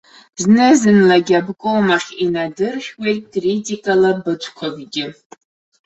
[0.41, 5.05] Зны-зынлагьы аобком ахь инадыршәуеит критикалабыҵәқәакгьы.